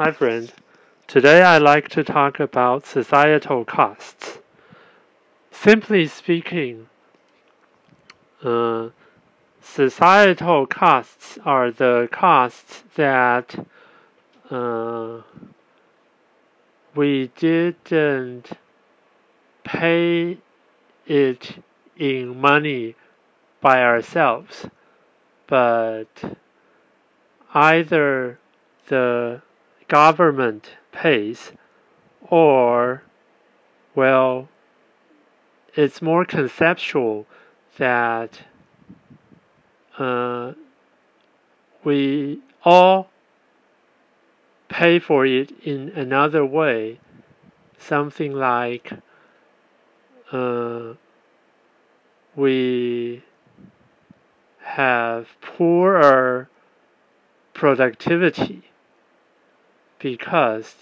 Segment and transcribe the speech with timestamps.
[0.00, 0.52] Hi, friend.
[1.08, 4.38] Today I'd like to talk about societal costs.
[5.50, 6.88] Simply speaking,
[8.44, 8.90] uh,
[9.60, 13.66] societal costs are the costs that
[14.48, 15.22] uh,
[16.94, 18.52] we didn't
[19.64, 20.38] pay
[21.08, 21.56] it
[21.96, 22.94] in money
[23.60, 24.68] by ourselves,
[25.48, 26.36] but
[27.52, 28.38] either
[28.86, 29.42] the
[29.88, 31.52] government pays
[32.28, 33.02] or,
[33.94, 34.48] well,
[35.74, 37.26] it's more conceptual
[37.78, 38.42] that
[39.98, 40.52] uh,
[41.84, 43.10] we all
[44.68, 47.00] pay for it in another way,
[47.78, 48.92] something like
[50.30, 50.92] uh,
[52.36, 53.22] we
[54.60, 56.48] have poorer
[57.54, 58.67] productivity
[59.98, 60.74] because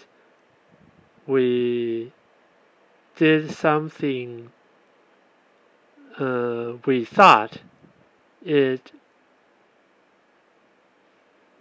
[1.27, 2.13] we
[3.17, 4.51] did something
[6.19, 7.59] uh, we thought
[8.45, 8.93] it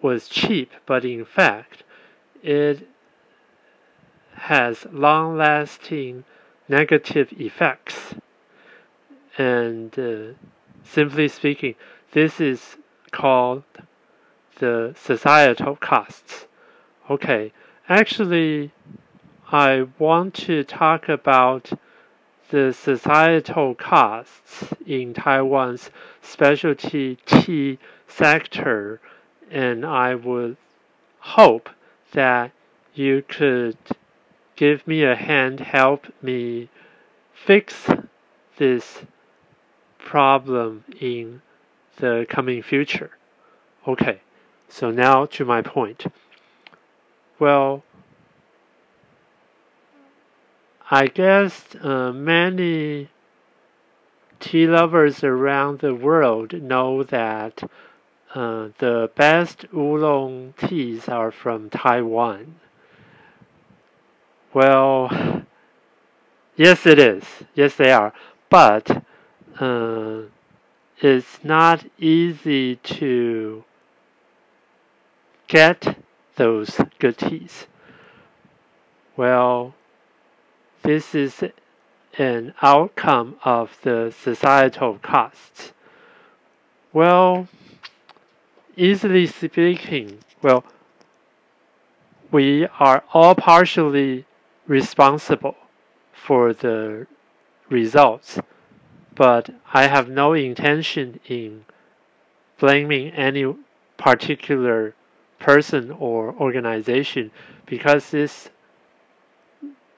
[0.02, 1.84] was cheap, but in fact,
[2.44, 2.88] it
[4.34, 6.24] has long lasting
[6.70, 8.14] negative effects.
[9.38, 10.34] And uh,
[10.84, 11.76] simply speaking,
[12.12, 12.78] this is
[13.12, 13.64] called
[14.60, 16.46] the societal costs.
[17.08, 17.52] Okay,
[17.88, 18.72] actually,
[19.52, 21.72] I want to talk about
[22.50, 25.92] the societal costs in Taiwan's
[26.24, 29.00] specialty tea sector,
[29.52, 30.58] and I would
[31.20, 31.70] hope
[32.14, 32.52] that
[32.96, 33.78] you could
[34.56, 36.70] give me a hand, help me
[37.34, 37.88] fix
[38.58, 39.04] this
[40.00, 41.44] problem in
[41.98, 43.12] the coming future.
[43.88, 44.22] Okay,
[44.68, 46.08] so now to my point.
[47.38, 47.84] Well,
[50.90, 53.10] I guess uh, many
[54.40, 57.64] tea lovers around the world know that
[58.34, 62.56] uh, the best oolong teas are from Taiwan.
[64.54, 65.44] Well,
[66.56, 67.24] yes, it is.
[67.54, 68.14] Yes, they are.
[68.50, 69.04] But
[69.60, 70.22] uh,
[71.00, 73.64] it's not easy to
[75.48, 75.98] get
[76.36, 77.68] those good teas.
[79.18, 79.74] Well,
[80.84, 81.44] this is
[82.18, 85.74] an outcome of the societal costs.
[86.94, 87.48] Well,
[88.76, 90.64] easily speaking, well,
[92.32, 94.26] we are all partially
[94.68, 95.56] responsible
[96.14, 97.08] for the
[97.70, 98.40] results,
[99.14, 101.66] but I have no intention in
[102.60, 103.46] blaming any
[103.98, 104.96] particular
[105.46, 107.30] person or organization
[107.68, 108.50] because this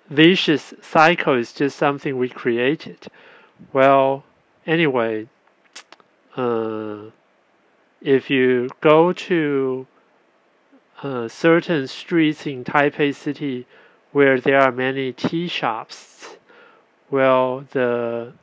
[0.10, 3.08] vicious cycle is just something we created.
[3.72, 4.26] Well,
[4.66, 5.28] anyway,
[6.36, 7.12] uh,
[8.02, 9.88] if you go to
[11.02, 13.66] uh, certain streets in Taipei City
[14.12, 16.36] where there are many tea shops,
[17.10, 18.34] well, the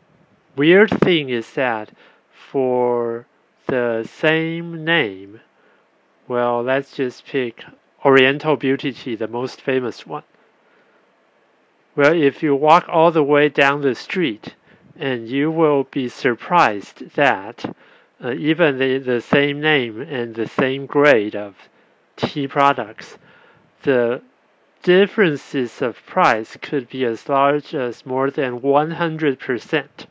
[0.56, 1.90] weird thing is that
[2.32, 3.26] for
[3.66, 5.40] the same name,
[6.28, 7.64] well, let's just pick
[8.04, 10.22] Oriental Beauty Tea, the most famous one.
[11.96, 14.54] Well, if you walk all the way down the street,
[14.96, 17.64] and you will be surprised that
[18.22, 21.56] uh, even the, the same name and the same grade of
[22.16, 23.18] tea products,
[23.82, 24.22] the
[24.82, 30.06] differences of price could be as large as more than 100%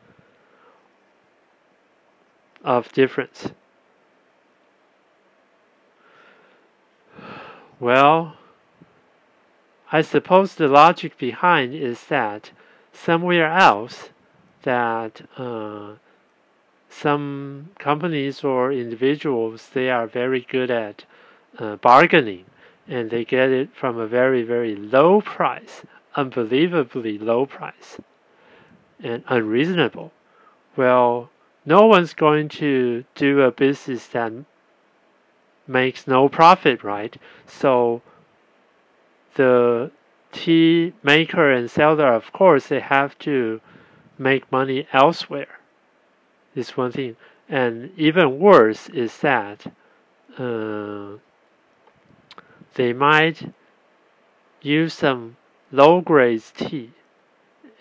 [2.64, 3.50] of difference.
[7.84, 8.38] Well,
[9.92, 12.50] I suppose the logic behind is that
[12.94, 14.08] somewhere else
[14.62, 15.96] that uh,
[16.88, 21.04] some companies or individuals they are very good at
[21.58, 22.46] uh, bargaining.
[22.88, 25.82] And they get it from a very very low price
[26.16, 28.00] unbelievably low price
[28.98, 30.10] and unreasonable.
[30.74, 31.28] Well
[31.66, 34.32] no one's going to do a business that
[35.66, 37.16] makes no profit right?
[37.46, 38.02] So
[39.34, 39.90] the
[40.32, 43.60] tea maker and seller of course they have to
[44.18, 45.58] make money elsewhere.
[46.54, 47.16] Is one thing.
[47.48, 49.66] And even worse is that
[50.38, 51.18] uh,
[52.74, 53.52] they might
[54.62, 55.36] use some
[55.72, 56.92] low grade tea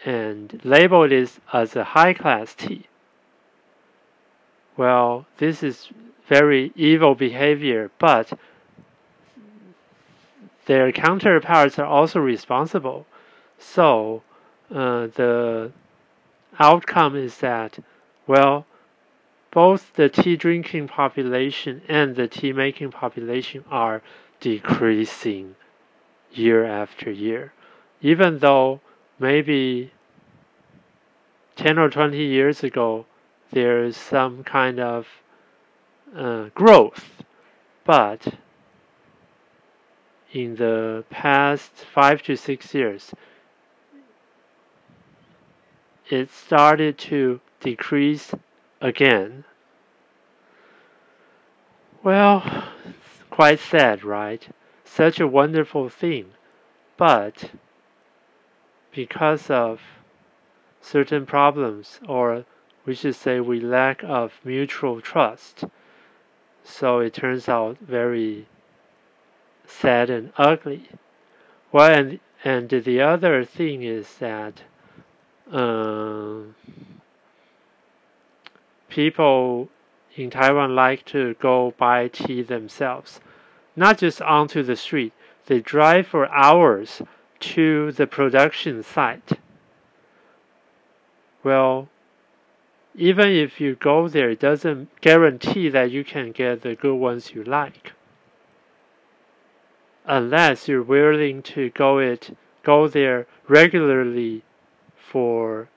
[0.05, 2.87] and label this as a high class tea.
[4.75, 5.89] Well, this is
[6.27, 8.33] very evil behavior, but
[10.65, 13.05] their counterparts are also responsible.
[13.57, 14.23] So
[14.73, 15.71] uh, the
[16.59, 17.79] outcome is that,
[18.27, 18.65] well,
[19.51, 24.01] both the tea drinking population and the tea making population are
[24.39, 25.55] decreasing
[26.31, 27.53] year after year.
[28.01, 28.81] Even though
[29.19, 29.91] maybe
[31.55, 33.05] 10 or 20 years ago
[33.51, 35.07] there's some kind of
[36.15, 37.23] uh, growth,
[37.85, 38.35] but
[40.31, 43.13] in the past five to six years,
[46.09, 48.33] it started to decrease
[48.81, 49.43] again.
[52.03, 52.65] Well,
[53.29, 54.47] quite sad, right?
[54.83, 56.31] Such a wonderful thing.
[56.97, 57.51] But
[58.91, 59.81] because of
[60.81, 62.45] certain problems, or
[62.85, 65.63] we should say we lack of mutual trust,
[66.63, 68.47] so it turns out very
[69.65, 70.89] sad and ugly.
[71.71, 74.61] Well, and, and the other thing is that
[75.51, 76.55] um,
[78.89, 79.69] people
[80.15, 83.19] in Taiwan like to go buy tea themselves,
[83.75, 85.13] not just onto the street.
[85.47, 87.01] They drive for hours
[87.39, 89.33] to the production site.
[91.43, 91.89] Well,
[92.95, 97.33] even if you go there, it doesn't guarantee that you can get the good ones
[97.33, 97.93] you like.
[100.05, 104.43] Unless you're willing to go it go there regularly
[104.95, 105.69] for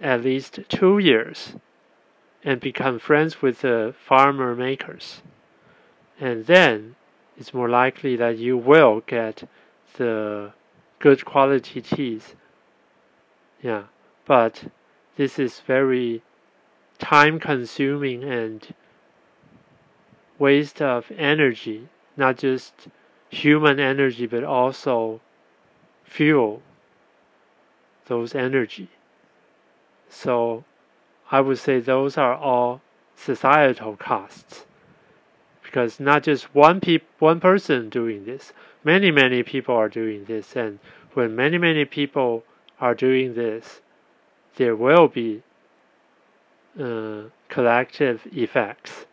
[0.00, 1.54] at least two years
[2.44, 5.22] and become friends with the farmer makers.
[6.20, 6.96] And then
[7.36, 9.48] it's more likely that you will get
[9.96, 10.52] the
[10.98, 12.34] good quality teas.
[13.62, 13.84] Yeah,
[14.26, 14.64] but
[15.18, 16.22] this is very
[16.98, 18.72] time consuming and
[20.38, 22.72] waste of energy, not just
[23.28, 25.20] human energy, but also
[26.04, 26.62] fuel
[28.06, 28.88] those energy.
[30.08, 30.62] So
[31.32, 32.80] I would say those are all
[33.16, 34.66] societal costs
[35.64, 38.52] because not just one pe- one person doing this,
[38.84, 40.78] many many people are doing this, and
[41.14, 42.44] when many many people
[42.80, 43.80] are doing this,
[44.58, 45.42] there will be
[46.78, 49.06] uh, collective effects,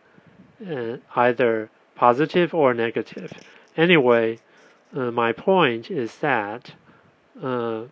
[0.68, 3.32] uh, either positive or negative.
[3.76, 4.38] Anyway,
[4.94, 6.74] uh, my point is that
[7.40, 7.84] uh,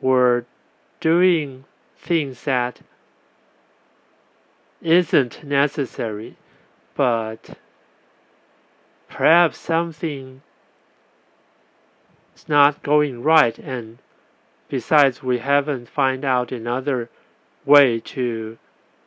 [0.00, 0.44] we're
[1.00, 1.64] doing
[1.98, 2.80] things that
[4.80, 6.36] isn't necessary,
[6.94, 7.58] but
[9.08, 10.40] perhaps something
[12.34, 13.98] is not going right and
[14.68, 17.08] besides we haven't find out another
[17.64, 18.58] way to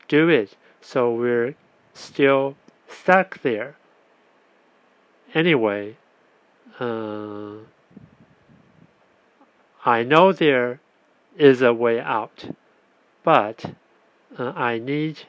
[0.07, 1.55] do it so we're
[1.93, 2.55] still
[2.87, 3.75] stuck there.
[5.33, 5.97] Anyway
[6.79, 7.55] uh,
[9.85, 10.79] I know there
[11.37, 12.49] is a way out
[13.23, 13.73] but
[14.37, 15.23] uh, I need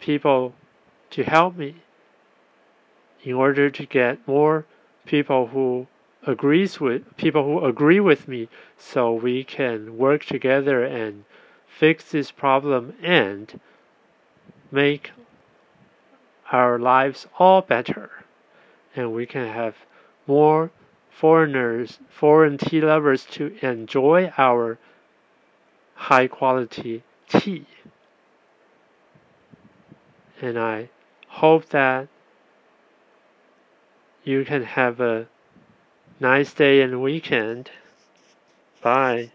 [0.00, 0.54] people
[1.10, 1.76] to help me
[3.22, 4.64] in order to get more
[5.04, 5.86] people who
[6.26, 11.24] agrees with people who agree with me so we can work together and
[11.66, 13.58] fix this problem and
[14.70, 15.12] make
[16.52, 18.10] our lives all better
[18.94, 19.76] and we can have
[20.26, 20.70] more
[21.10, 24.78] foreigners foreign tea lovers to enjoy our
[25.94, 27.66] high quality tea.
[30.40, 30.88] And I
[31.28, 32.08] hope that
[34.24, 35.26] you can have a
[36.20, 37.70] nice day and weekend.
[38.82, 39.30] Bye.